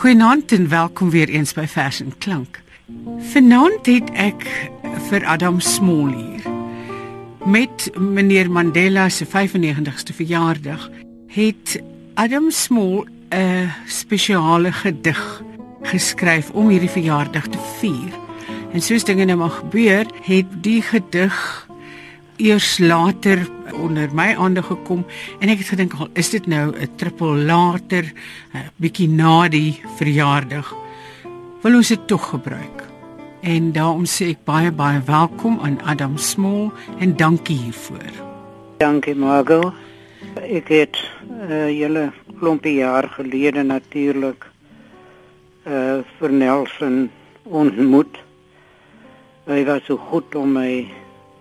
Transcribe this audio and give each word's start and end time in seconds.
Goeienaand 0.00 0.52
en 0.52 0.68
welkom 0.68 1.10
weer 1.10 1.28
eens 1.28 1.52
by 1.52 1.66
Vers 1.68 1.98
en 2.00 2.14
Klank. 2.18 2.62
Vanaand 3.32 3.86
het 3.86 4.06
ek 4.16 4.46
vir 5.10 5.26
Adam 5.28 5.58
Small 5.60 6.14
hier. 6.14 6.46
Met 7.44 7.90
meneer 7.98 8.48
Mandela 8.48 9.10
se 9.12 9.26
95ste 9.28 10.16
verjaardag 10.16 10.88
het 11.36 11.82
Adam 12.14 12.48
Small 12.50 13.04
'n 13.28 13.68
spesiale 13.86 14.72
gedig 14.72 15.42
geskryf 15.82 16.50
om 16.50 16.68
hierdie 16.68 16.90
verjaardag 16.96 17.48
te 17.48 17.60
vier. 17.80 18.16
En 18.72 18.80
soos 18.80 19.04
dinge 19.04 19.24
nou 19.24 19.38
maar 19.38 19.50
gebeur, 19.60 20.06
het 20.22 20.46
die 20.62 20.82
gedig 20.82 21.68
eers 22.40 22.78
later 22.78 23.46
onder 23.76 24.08
my 24.14 24.34
aandag 24.34 24.66
gekom 24.66 25.04
en 25.40 25.48
ek 25.52 25.58
het 25.62 25.72
gedink 25.74 25.94
al 25.94 26.08
is 26.14 26.30
dit 26.30 26.46
nou 26.46 26.72
'n 26.72 26.96
triple 26.96 27.36
later 27.44 28.04
'n 28.54 28.70
bietjie 28.80 29.08
na 29.08 29.48
die 29.48 29.80
verjaardag 29.98 30.74
wil 31.62 31.74
ons 31.76 31.88
dit 31.88 32.06
tog 32.06 32.28
gebruik. 32.30 32.84
En 33.40 33.72
daarom 33.72 34.04
sê 34.04 34.30
ek 34.32 34.44
baie 34.44 34.72
baie 34.72 35.00
welkom 35.04 35.60
aan 35.60 35.80
Adam 35.84 36.16
Small 36.16 36.70
en 36.98 37.16
dankie 37.16 37.56
hiervoor. 37.56 38.12
Dankie 38.78 39.14
Margo. 39.14 39.72
Ek 40.40 40.68
het 40.68 40.96
uh, 41.48 41.68
julle 41.68 42.12
klompie 42.38 42.78
jaar 42.80 43.08
gelede 43.08 43.62
natuurlik 43.62 44.46
uh 45.68 46.00
vir 46.18 46.32
Nelson 46.32 47.10
ontmoet. 47.44 48.16
Hy 49.44 49.64
was 49.64 49.84
so 49.84 49.96
goed 49.96 50.34
om 50.34 50.52
my 50.56 50.88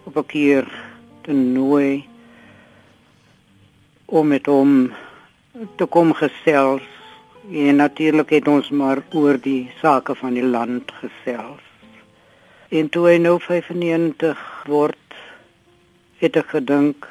op 0.03 0.17
'n 0.17 0.25
keer 0.25 0.89
te 1.22 1.34
nooi 1.34 2.06
om 4.06 4.28
met 4.28 4.45
hom 4.45 4.92
te 5.76 5.86
kom 5.86 6.14
gesels. 6.14 6.86
En 7.50 7.76
natuurlik 7.76 8.30
het 8.30 8.48
ons 8.48 8.70
maar 8.70 9.02
oor 9.14 9.39
die 9.42 9.72
sake 9.81 10.16
van 10.16 10.34
die 10.34 10.45
land 10.45 10.92
gesels. 11.02 11.66
En 12.70 12.89
toe 12.89 13.08
hy 13.08 13.17
nou 13.17 13.39
95 13.42 14.42
word, 14.70 15.16
het 16.22 16.36
ek 16.38 16.53
gedink 16.53 17.08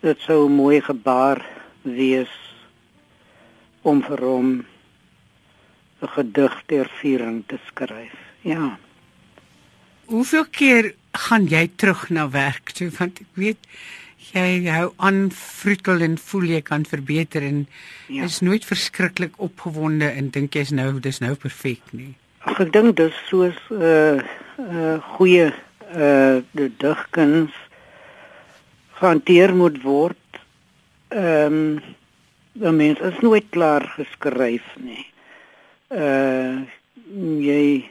dit 0.00 0.18
sou 0.24 0.46
'n 0.48 0.56
mooi 0.56 0.80
gebaar 0.80 1.44
wees 1.82 2.32
om 3.82 4.02
vir 4.02 4.20
hom 4.20 4.64
'n 6.02 6.08
gedig 6.16 6.62
ter 6.66 6.88
viering 7.00 7.44
te 7.46 7.58
skryf. 7.66 8.16
Ja. 8.40 8.78
Hoeveel 10.04 10.46
keer 10.50 10.94
gaan 11.16 11.46
jy 11.50 11.66
terug 11.76 12.08
na 12.10 12.28
werk 12.30 12.72
toe 12.76 12.90
want 12.98 13.20
ek 13.20 13.40
weet 13.40 13.70
jy 14.32 14.66
hou 14.68 14.90
aan 14.96 15.28
vroetel 15.34 16.02
en 16.06 16.16
voel 16.18 16.48
jy 16.56 16.62
kan 16.66 16.84
verbeter 16.88 17.44
en 17.46 17.66
ja. 18.08 18.24
is 18.26 18.40
nooit 18.40 18.64
verskriklik 18.66 19.36
opgewonde 19.42 20.08
en 20.10 20.30
dink 20.34 20.56
jy's 20.58 20.72
nou 20.74 20.98
dis 21.00 21.20
nou 21.22 21.34
perfek 21.40 21.92
nie. 21.92 22.14
Ag 22.46 22.60
ek 22.66 22.72
dink 22.74 22.96
dis 22.98 23.14
soos 23.28 23.58
'n 23.70 23.82
uh, 23.82 24.18
uh, 24.58 24.98
goeie 25.16 25.52
uh 25.94 26.42
digkuns 26.54 27.54
hanteer 29.00 29.54
moet 29.54 29.82
word. 29.82 30.40
Ehm 31.08 31.52
um, 31.52 31.82
die 32.56 32.72
mens 32.72 33.00
is 33.04 33.18
nooit 33.20 33.44
klaar 33.52 33.84
geskryf 33.96 34.64
nie. 34.80 35.06
Uh 35.92 36.64
jy 37.40 37.84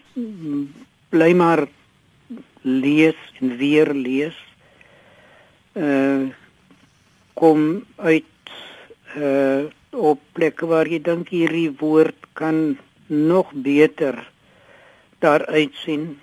bly 1.10 1.34
maar 1.34 1.68
lees 2.66 3.20
en 3.40 3.56
weer 3.62 3.94
lees 3.94 4.38
uh 5.78 6.28
kom 7.36 7.84
uit 7.96 8.54
uh 9.18 9.66
op 9.96 10.20
plekke 10.36 10.68
waar 10.68 10.88
jy 10.88 11.00
dink 11.00 11.30
hierdie 11.32 11.72
woord 11.80 12.28
kan 12.36 12.78
nog 13.08 13.52
beter 13.54 14.18
daar 15.24 15.46
uitsien 15.46 16.18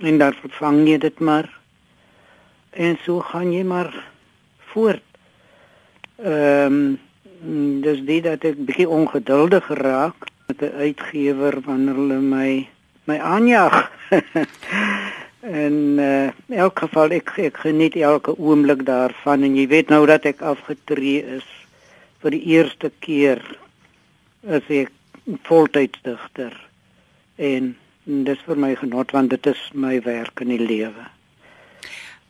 en 0.00 0.18
dan 0.18 0.34
vervang 0.42 0.82
jy 0.88 0.98
dit 0.98 1.20
maar 1.20 1.48
en 2.74 2.98
so 3.04 3.20
gaan 3.20 3.52
jy 3.52 3.62
maar 3.62 3.92
voort. 4.74 5.02
Ehm 6.18 6.98
um, 7.44 7.80
dis 7.84 8.00
dit 8.08 8.24
dat 8.24 8.44
ek 8.48 8.56
bietjie 8.66 8.88
ongeduldig 8.88 9.66
geraak 9.68 10.26
met 10.46 10.62
'n 10.62 10.74
uitgewer 10.86 11.60
wanneer 11.60 11.94
hulle 11.94 12.20
my 12.20 12.68
my 13.04 13.18
aanjag. 13.18 13.90
En 15.44 15.98
uh, 15.98 16.24
in 16.48 16.56
elk 16.56 16.78
geval 16.78 17.12
ek 17.12 17.34
ek 17.36 17.58
geniet 17.66 17.96
elke 18.00 18.32
oomblik 18.40 18.86
daarvan 18.88 19.44
en 19.44 19.56
jy 19.56 19.66
weet 19.68 19.90
nou 19.92 20.06
dat 20.08 20.24
ek 20.24 20.40
afgetree 20.40 21.20
is 21.36 21.48
vir 22.24 22.32
die 22.32 22.44
eerste 22.56 22.88
keer 23.04 23.42
as 24.48 24.64
ek 24.72 24.88
voltydsdigter 25.44 26.56
en 27.36 27.74
dis 28.04 28.40
vir 28.46 28.56
my 28.56 28.72
genot 28.80 29.12
want 29.12 29.36
dit 29.36 29.50
is 29.52 29.60
my 29.72 29.98
werk 30.04 30.40
in 30.40 30.54
die 30.54 30.64
lewe. 30.64 31.04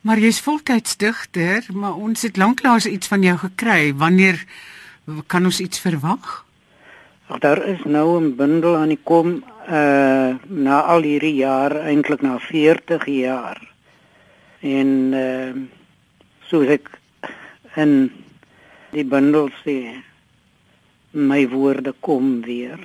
Maar 0.05 0.19
jy's 0.19 0.41
voltydsdigter, 0.43 1.65
maar 1.73 1.95
ons 1.95 2.27
het 2.27 2.37
lanklaas 2.37 2.85
iets 2.85 3.07
van 3.07 3.23
jou 3.23 3.37
gekry. 3.41 3.93
Wanneer 3.95 4.43
kan 5.31 5.47
ons 5.47 5.59
iets 5.63 5.79
verwag? 5.79 6.43
Ag 7.31 7.39
daar 7.39 7.63
is 7.63 7.81
nou 7.87 8.19
'n 8.19 8.35
bundel 8.35 8.75
aan 8.75 8.91
die 8.91 9.01
kom 9.03 9.43
uh 9.69 10.35
na 10.47 10.81
al 10.93 11.01
hierdie 11.01 11.35
jare 11.41 11.85
eintlik 11.89 12.21
na 12.21 12.37
40 12.39 13.05
jaar. 13.05 13.61
En 14.61 14.89
uh 15.13 15.53
soos 16.49 16.69
ek 16.69 16.91
in 17.75 18.11
die 18.93 19.03
bundel 19.03 19.49
sê 19.63 19.77
my 21.11 21.47
woorde 21.49 21.93
kom 21.99 22.41
weer 22.45 22.79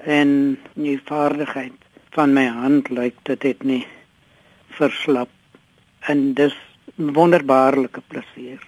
en 0.00 0.56
die 0.74 0.96
vaardigheid 1.04 1.76
van 2.16 2.32
my 2.34 2.46
hand 2.48 2.88
lyk 2.90 3.18
dit 3.28 3.42
het 3.42 3.62
nie 3.62 3.84
verslap 4.78 5.30
en 6.08 6.32
dis 6.34 6.56
wonderbaarlike 6.96 8.02
plesier. 8.08 8.62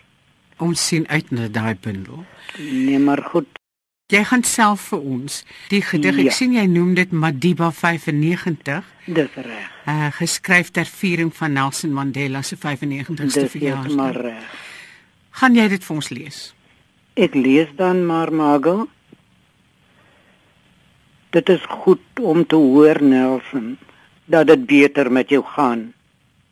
Ons 0.62 0.82
sien 0.88 1.06
uit 1.08 1.30
na 1.34 1.48
daai 1.48 1.74
bundel. 1.80 2.24
Nee, 2.58 2.98
maar 2.98 3.22
goed, 3.32 3.48
Jy 4.12 4.20
gaan 4.28 4.42
self 4.44 4.90
vir 4.90 5.04
ons 5.14 5.38
die 5.72 5.80
gedig. 5.80 6.18
Ja. 6.20 6.28
Ek 6.28 6.36
sien 6.36 6.52
jy 6.52 6.66
noem 6.68 6.92
dit 6.98 7.12
Madiba 7.16 7.70
95. 7.72 8.90
Dis 9.08 9.38
reg. 9.40 9.70
Uh 9.88 10.10
geskryf 10.18 10.70
ter 10.76 10.88
viering 10.88 11.32
van 11.34 11.56
Nelson 11.56 11.94
Mandela 11.96 12.42
se 12.44 12.58
95ste 12.60 13.48
verjaarsdag. 13.54 13.88
Dis 13.88 13.96
maar 13.96 14.20
reg. 14.20 14.58
Gaan 15.40 15.56
jy 15.56 15.64
dit 15.72 15.86
vir 15.86 15.96
ons 15.96 16.10
lees? 16.12 16.42
Ek 17.16 17.34
lees 17.34 17.72
dan 17.78 18.04
maar 18.06 18.32
Margo. 18.32 18.86
Dit 21.32 21.48
is 21.48 21.64
goed 21.68 22.20
om 22.20 22.44
te 22.44 22.60
hoor 22.60 23.00
Nelson 23.00 23.78
dat 24.28 24.46
dit 24.52 24.66
beter 24.68 25.08
met 25.12 25.32
jou 25.32 25.40
gaan. 25.56 25.92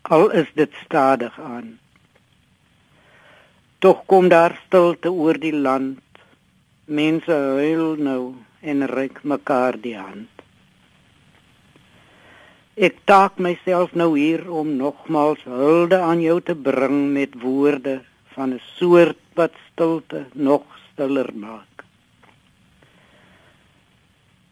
Al 0.08 0.30
is 0.32 0.48
dit 0.56 0.72
stadig 0.84 1.36
aan. 1.40 1.76
Tog 3.78 4.04
kom 4.08 4.28
daar 4.28 4.56
stilte 4.66 5.12
oor 5.12 5.36
die 5.40 5.56
land 5.56 6.00
Mense 6.90 7.30
huil 7.30 8.00
nou 8.02 8.34
en 8.66 8.82
reik 8.90 9.20
mekaar 9.22 9.76
die 9.78 9.94
hand. 9.94 10.40
Ek 12.74 12.96
taak 13.06 13.38
myself 13.38 13.94
nou 13.94 14.08
hier 14.16 14.42
om 14.50 14.72
nogmals 14.80 15.44
hulde 15.46 16.00
aan 16.02 16.18
jou 16.24 16.40
te 16.42 16.58
bring 16.58 17.12
met 17.14 17.38
woorde 17.44 17.94
van 18.34 18.56
'n 18.58 18.60
soort 18.74 19.22
wat 19.38 19.54
stilte 19.68 20.26
nog 20.34 20.66
stiller 20.88 21.30
maak. 21.46 21.86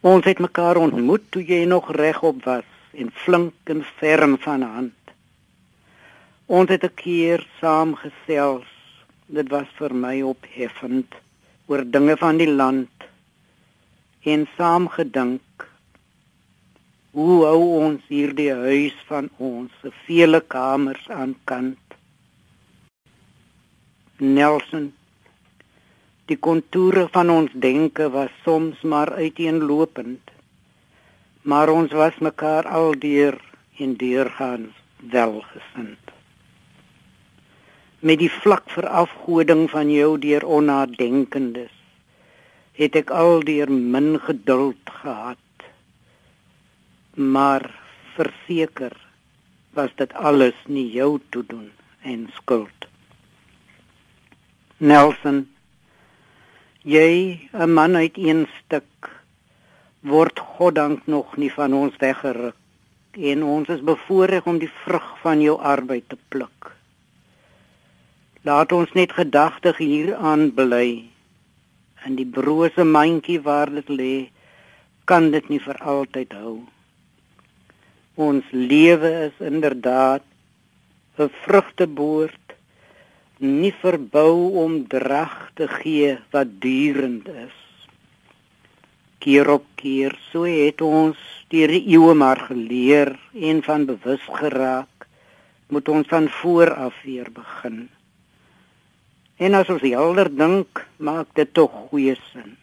Ons 0.01 0.25
het 0.25 0.39
mekaar 0.39 0.77
ontmoet 0.77 1.31
toe 1.31 1.43
jy 1.43 1.65
nog 1.65 1.91
regop 1.91 2.45
was 2.45 2.71
en 2.95 3.11
flink 3.11 3.55
en 3.65 3.83
ferm 3.83 4.39
van 4.39 4.63
hand. 4.63 5.01
Ons 6.47 6.71
het 6.71 6.85
'n 6.85 6.95
keer 6.95 7.47
saam 7.61 7.95
gesels. 7.95 8.71
Dit 9.27 9.49
was 9.49 9.67
vir 9.79 9.95
my 9.95 10.23
opheffend 10.23 11.27
oor 11.69 11.85
dinge 11.85 12.17
van 12.17 12.39
die 12.41 12.49
land 12.49 13.09
en 14.35 14.47
saam 14.57 14.87
gedink 14.93 15.67
hoe 17.19 17.37
hou 17.45 17.65
ons 17.81 18.07
hierdie 18.13 18.53
huis 18.55 18.97
van 19.09 19.29
ons 19.51 19.75
se 19.83 19.93
vele 20.07 20.41
kamers 20.55 21.05
aan 21.21 21.35
kant? 21.51 21.97
Nelson 24.39 24.89
die 26.33 26.41
kontoure 26.49 27.07
van 27.13 27.31
ons 27.37 27.53
denke 27.69 28.09
was 28.17 28.33
soms 28.45 28.81
maar 28.93 29.13
uiteenlopend 29.21 30.35
maar 31.53 31.73
ons 31.79 31.93
was 32.03 32.21
mekaar 32.31 32.69
aldeur 32.81 33.41
en 33.85 33.97
deurgaans 34.05 34.85
welgesind 35.17 36.08
met 38.01 38.19
die 38.19 38.31
vlak 38.31 38.71
verafgoding 38.71 39.67
van 39.71 39.91
jou 39.91 40.13
deur 40.23 40.45
onnadenkendes 40.59 41.75
het 42.79 42.97
ek 43.01 43.11
al 43.11 43.43
deur 43.47 43.71
min 43.71 44.15
geduld 44.23 44.93
gehad 45.03 45.67
maar 47.35 47.67
verseker 48.17 48.95
was 49.79 49.91
dit 50.03 50.15
alles 50.31 50.59
nie 50.67 50.87
jou 50.95 51.19
toe 51.35 51.45
doen 51.49 51.71
en 52.03 52.29
skuld 52.39 52.89
Nelson 54.79 55.47
jy 56.83 57.11
'n 57.53 57.75
man 57.75 57.97
uit 57.97 58.17
een 58.17 58.47
stuk 58.59 59.11
word 60.01 60.39
goddank 60.39 61.07
nog 61.07 61.37
nie 61.37 61.53
van 61.53 61.75
ons 61.75 61.97
weggeruk 61.99 62.55
en 63.13 63.43
ons 63.43 63.69
is 63.69 63.83
bevoorreg 63.83 64.47
om 64.47 64.59
die 64.59 64.71
vrug 64.85 65.07
van 65.23 65.41
jou 65.41 65.57
arbeid 65.59 66.09
te 66.09 66.17
pluk. 66.29 66.78
Laat 68.49 68.71
ons 68.73 68.93
net 68.97 69.11
gedagtig 69.13 69.81
hieraan 69.83 70.47
bly. 70.57 71.05
In 72.09 72.15
die 72.17 72.29
brose 72.37 72.85
mandjie 72.97 73.41
waar 73.45 73.69
dit 73.75 73.89
lê, 73.93 74.15
kan 75.11 75.27
dit 75.35 75.49
nie 75.53 75.59
vir 75.61 75.81
altyd 75.93 76.37
hou. 76.39 76.55
Ons 78.29 78.47
lewe 78.55 79.11
is 79.27 79.43
inderdaad 79.51 80.25
'n 81.19 81.29
vrugteboord, 81.43 82.47
nie 83.61 83.75
verbou 83.83 84.37
om 84.65 84.79
drag 84.95 85.35
te 85.59 85.69
gee 85.75 86.17
wat 86.33 86.49
durend 86.65 87.29
is. 87.29 87.59
Keer 89.19 89.51
op 89.59 89.67
keer 89.83 90.17
so 90.31 90.45
het 90.45 90.81
ons 90.81 91.19
deur 91.51 91.69
die 91.77 91.85
eeue 91.95 92.15
maar 92.15 92.41
geleer 92.49 93.13
en 93.51 93.63
van 93.69 93.87
bewus 93.93 94.25
geraak 94.41 95.09
moet 95.69 95.89
ons 95.89 96.07
van 96.09 96.29
voor 96.41 96.75
af 96.75 96.95
weer 97.05 97.29
begin. 97.43 97.89
En 99.39 99.55
as 99.55 99.71
ons 99.71 99.85
helder 99.85 100.31
dink, 100.35 100.83
maak 100.99 101.31
dit 101.39 101.51
tog 101.55 101.71
goeie 101.89 102.17
sin. 102.33 102.57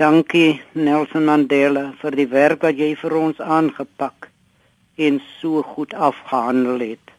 Dankie 0.00 0.60
Nelson 0.72 1.26
Mandela 1.28 1.92
vir 2.00 2.16
die 2.16 2.28
werk 2.32 2.64
wat 2.64 2.78
jy 2.80 2.94
vir 2.96 3.16
ons 3.18 3.40
aangepak 3.42 4.30
en 4.96 5.20
so 5.38 5.62
goed 5.74 5.94
afgehandel 5.94 6.84
het. 6.84 7.14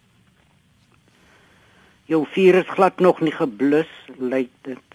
Jou 2.10 2.24
vuur 2.34 2.64
is 2.64 2.72
glad 2.76 3.00
nog 3.00 3.20
nie 3.22 3.36
geblus, 3.36 3.92
lyk 4.18 4.50
dit 4.66 4.90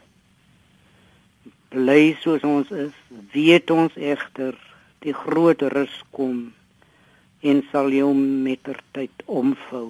bly 1.75 2.15
soos 2.23 2.45
ons 2.47 2.71
is, 2.71 2.95
weet 3.35 3.71
ons 3.75 3.95
egter 3.99 4.55
die 5.03 5.15
groot 5.15 5.63
rus 5.75 5.95
kom 6.15 6.53
en 7.45 7.63
sal 7.73 7.91
jou 7.93 8.11
mettertyd 8.17 9.25
omvou. 9.27 9.89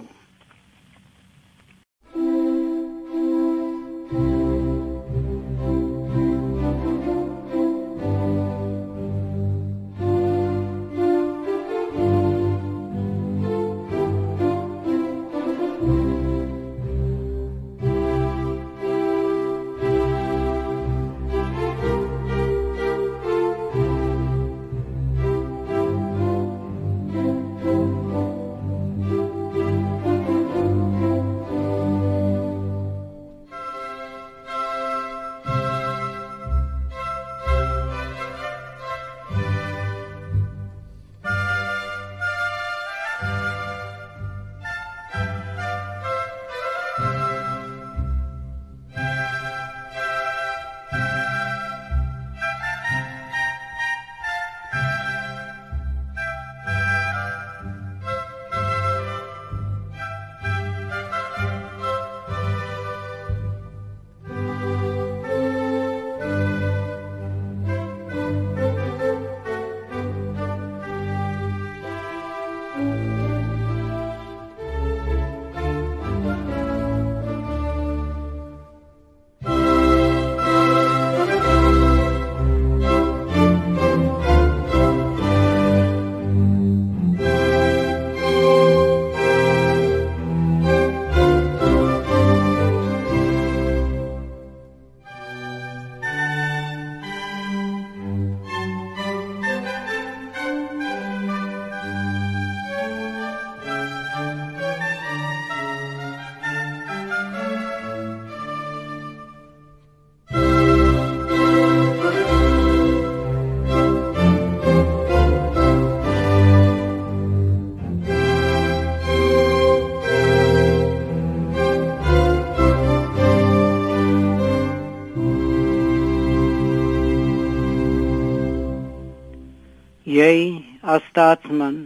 As 130.94 131.04
staatsman 131.10 131.76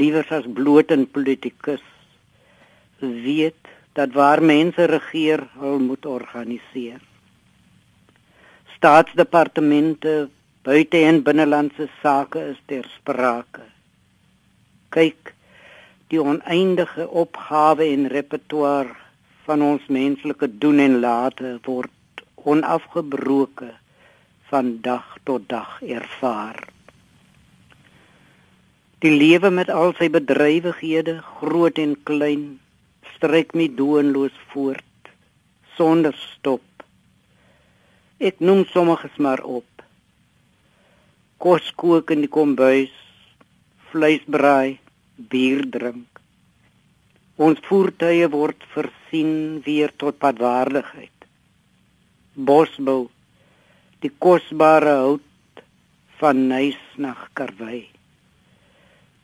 liewer 0.00 0.26
as 0.38 0.46
bloot 0.58 0.90
'n 0.92 1.04
politikus 1.16 1.84
weet 3.00 3.62
dat 3.98 4.12
waar 4.12 4.42
mense 4.42 4.84
regeer 4.84 5.40
hul 5.60 5.78
moet 5.78 6.06
organiseer. 6.06 7.00
Staatsdepartemente 8.76 10.28
buite 10.62 10.98
en 11.10 11.22
binnelandse 11.22 11.88
sake 12.02 12.40
is 12.52 12.60
ter 12.66 12.84
sprake. 12.96 13.64
Kyk 14.88 15.34
die 16.10 16.22
oneindige 16.22 17.08
opgawe 17.08 17.84
en 17.84 18.08
repertoire 18.08 18.96
van 19.44 19.62
ons 19.62 19.86
menslike 19.86 20.48
doen 20.62 20.78
en 20.78 21.00
late 21.00 21.58
word 21.68 22.24
onafgebroke 22.34 23.70
van 24.50 24.78
dag 24.82 25.16
tot 25.24 25.48
dag 25.48 25.80
ervaar 25.82 26.58
Die 29.00 29.12
lewe 29.12 29.48
met 29.48 29.70
al 29.72 29.94
sy 29.96 30.10
bedrywighede, 30.12 31.14
groot 31.40 31.78
en 31.80 31.94
klein, 32.04 32.42
strek 33.14 33.54
my 33.56 33.70
doenloos 33.72 34.34
voort 34.52 34.84
sonder 35.80 36.12
stop. 36.20 36.84
Ek 38.20 38.42
noem 38.44 38.66
sommiges 38.68 39.14
maar 39.24 39.40
op. 39.48 39.84
Kos 41.40 41.70
kook 41.80 42.12
in 42.12 42.26
die 42.26 42.28
kombuis, 42.28 42.92
vleis 43.88 44.26
braai, 44.28 44.76
bier 45.32 45.62
drink. 45.76 46.20
Ons 47.40 47.62
voertuie 47.68 48.26
word 48.34 48.66
versien 48.74 49.62
weer 49.64 49.94
tot 50.02 50.18
padwaardigheid. 50.20 51.24
Bosbou, 52.36 53.06
die 54.04 54.12
kosbare 54.26 54.98
hout 55.00 55.64
van 56.20 56.44
Nysnag 56.52 57.24
karwei. 57.32 57.86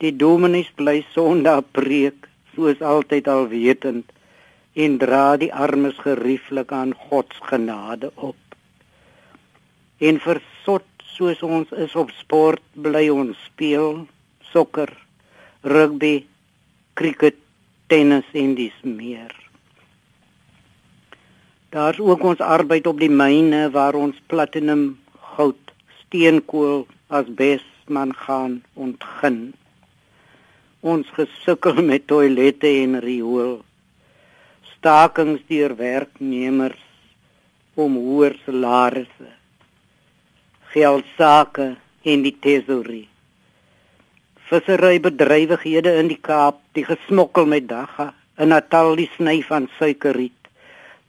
Die 0.05 0.11
dominees 0.12 0.69
bly 0.76 0.99
Sondag 1.15 1.71
preek 1.73 2.26
soos 2.53 2.83
altyd 2.85 3.31
al 3.33 3.47
wetend 3.49 4.11
en 4.85 4.99
dra 5.00 5.38
die 5.41 5.49
armes 5.67 5.97
gerieflik 6.05 6.75
aan 6.79 6.93
God 7.07 7.33
se 7.33 7.47
genade 7.49 8.11
op. 8.29 8.37
En 9.97 10.21
versot 10.21 10.85
soos 11.15 11.41
ons 11.41 11.73
is 11.87 11.97
op 11.97 12.12
sport 12.19 12.61
bly 12.76 13.07
ons 13.09 13.41
speel 13.49 14.05
sokker, 14.53 14.93
rugby, 15.65 16.26
cricket, 17.00 17.41
tennis 17.88 18.29
en 18.37 18.53
dis 18.61 18.79
meer. 18.85 19.33
Daar's 21.73 22.05
ook 22.05 22.21
ons 22.37 22.45
arbeid 22.45 22.85
op 22.87 23.00
die 23.00 23.12
myne 23.25 23.71
waar 23.73 23.97
ons 23.97 24.21
platinum, 24.29 24.91
goud, 25.37 25.76
steenkool 26.05 26.85
as 27.09 27.33
bes 27.41 27.65
man 27.88 28.12
gaan 28.26 28.61
ontgin 28.75 29.47
ons 30.80 31.06
gesukkel 31.16 31.83
met 31.83 32.06
toilette 32.06 32.68
en 32.83 33.00
riool 33.00 33.56
stakings 34.76 35.42
deur 35.49 35.73
werknemers 35.76 36.83
om 37.75 37.97
hoër 37.97 38.37
salarisse 38.45 39.33
geldsaake 40.76 41.66
en 42.12 42.23
die 42.26 42.35
tesourie. 42.45 43.06
Visserybedrywighede 44.50 45.95
in 46.02 46.11
die 46.12 46.21
Kaap, 46.21 46.59
die 46.76 46.85
gesmokkel 46.85 47.49
met 47.49 47.64
dagga, 47.71 48.11
in 48.37 48.52
Natal 48.52 48.92
die 49.00 49.09
sny 49.14 49.38
van 49.49 49.71
suikerriet, 49.78 50.50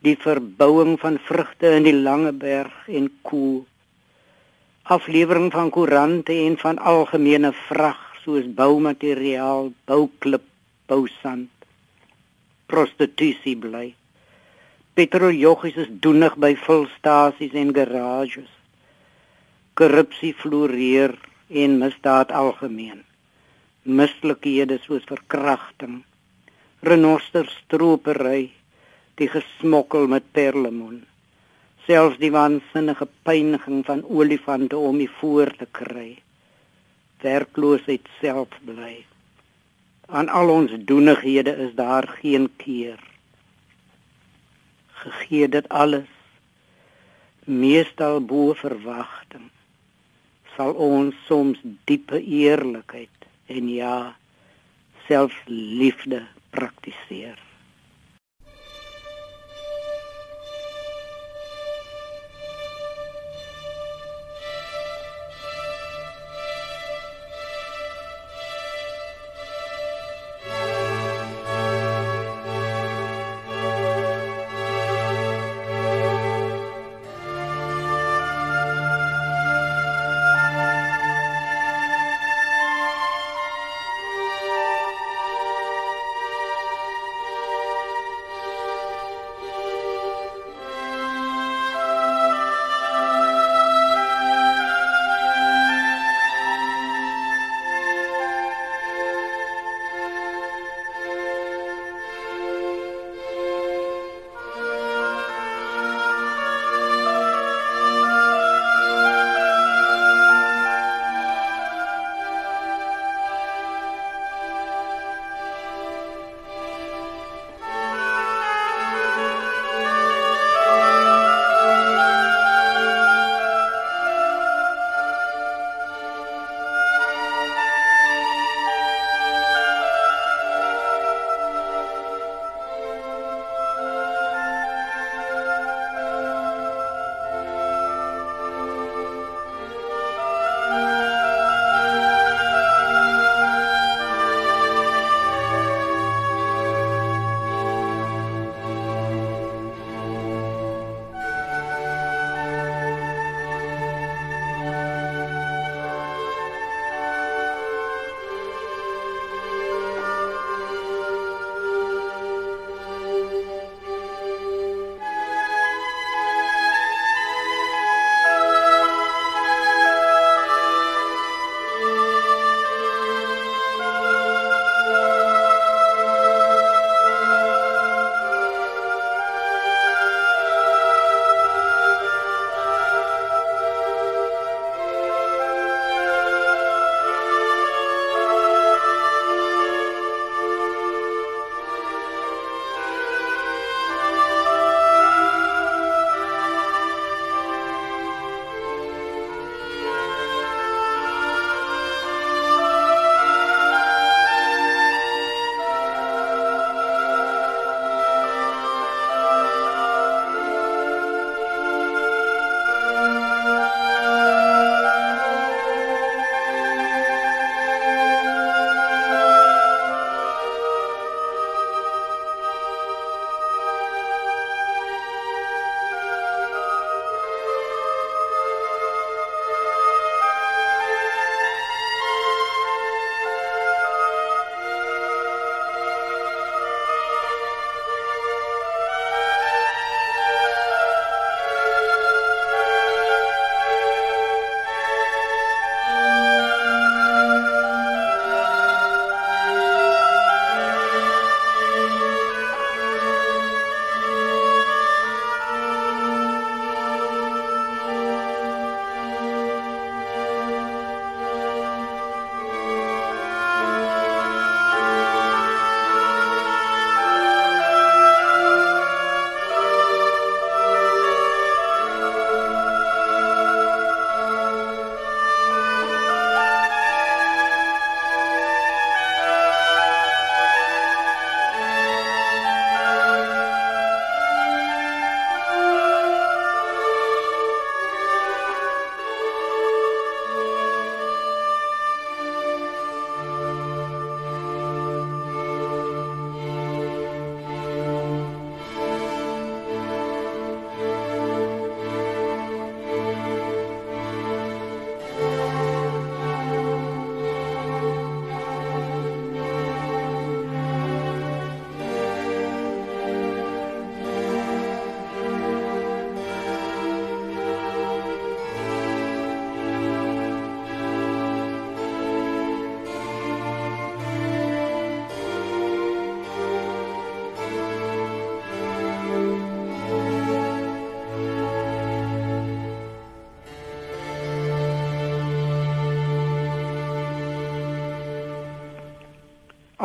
die 0.08 0.16
verbouing 0.24 0.96
van 1.02 1.20
vrugte 1.28 1.74
in 1.76 1.86
die 1.90 1.96
Langeberg 1.96 2.88
en 2.88 3.12
Koel. 3.28 3.66
Aflewering 4.88 5.52
van 5.52 5.70
koerante 5.76 6.34
en 6.46 6.56
van 6.64 6.80
algemene 6.80 7.52
vrag 7.68 8.07
soos 8.28 8.48
boumateriaal, 8.60 9.72
bouklip, 9.88 10.44
bousand. 10.88 11.48
Prostitusie 12.68 13.56
bly. 13.56 13.94
Petroljoggies 15.00 15.78
is 15.84 15.94
doenig 16.04 16.36
by 16.36 16.50
volstasies 16.66 17.56
en 17.56 17.72
garages. 17.78 18.50
Korrupsie 19.80 20.34
floreer 20.36 21.16
en 21.64 21.80
misdaad 21.80 22.36
algemeen. 22.42 23.06
Mislikhede 23.88 24.82
soos 24.84 25.08
verkrachting, 25.08 26.04
renosterstropery, 26.84 28.44
die 29.16 29.32
gesmokkel 29.32 30.12
met 30.12 30.28
perlemoen. 30.36 31.06
Selfs 31.88 32.20
die 32.20 32.36
waansinnige 32.36 33.08
pyniging 33.24 33.86
van 33.88 34.04
olifante 34.04 34.76
om 34.76 35.00
die 35.00 35.14
voor 35.22 35.56
te 35.56 35.72
kry. 35.72 36.10
Werkloosheid 37.22 38.08
self 38.22 38.50
bly. 38.66 39.06
Aan 40.06 40.30
al 40.30 40.50
ons 40.50 40.72
doenighede 40.90 41.56
is 41.68 41.74
daar 41.76 42.08
geen 42.08 42.50
keer. 42.56 43.00
Gegee 44.88 45.50
dit 45.50 45.70
alles 45.70 46.10
meestal 47.44 48.22
bo 48.22 48.54
verwagting 48.54 49.50
sal 50.58 50.74
ons 50.74 51.16
soms 51.30 51.60
diepe 51.90 52.20
eerlikheid 52.20 53.28
en 53.56 53.70
ja 53.70 53.98
selfliefde 55.08 56.24
praktiseer 56.50 57.47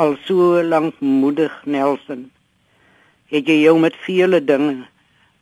al 0.02 0.16
so 0.26 0.62
lank 0.62 0.99
moedig 1.00 1.52
Nelson. 1.64 2.25
Het 3.30 3.47
jy 3.47 3.59
jou 3.62 3.76
met 3.78 3.97
vele 4.02 4.40
dinge 4.42 4.88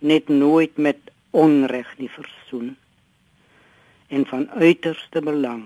net 0.05 0.29
nooit 0.29 0.77
met 0.77 0.99
onreg 1.31 1.89
nie 2.01 2.11
versoen. 2.13 2.75
En 4.13 4.27
van 4.29 4.45
uiterste 4.51 5.23
belang 5.25 5.65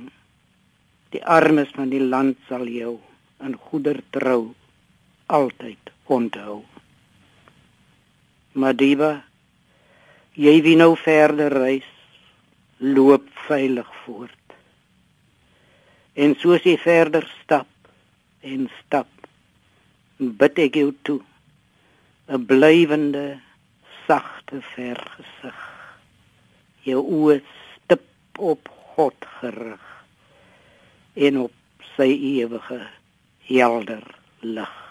die 1.15 1.25
armes 1.39 1.75
van 1.75 1.91
die 1.91 2.03
land 2.03 2.39
sal 2.49 2.69
jou 2.71 2.95
in 3.43 3.59
goeder 3.67 3.99
trou 4.15 4.55
altyd 5.27 5.93
onthou. 6.07 6.63
Madiba 8.55 9.13
jy 10.39 10.59
wie 10.63 10.79
nou 10.79 10.93
verder 11.03 11.51
reis 11.65 11.91
loop 12.79 13.27
veilig 13.51 13.91
voort. 14.05 14.59
En 16.15 16.39
soos 16.39 16.63
jy 16.63 16.79
verder 16.79 17.27
stap 17.43 17.74
en 18.53 18.69
stap 18.81 19.09
bid 20.41 20.61
ek 20.67 20.77
jou 20.81 20.93
toe 21.09 21.21
'n 22.29 22.47
blywende 22.51 23.25
sagte 24.07 24.61
vergesig 24.75 25.61
jou 26.89 27.01
oë 27.19 27.41
stip 27.41 28.07
op 28.53 28.69
God 28.95 29.29
gerig 29.41 29.87
en 31.27 31.43
op 31.47 31.55
sy 31.97 32.11
ewige 32.37 32.81
helder 33.49 34.07
lig 34.41 34.84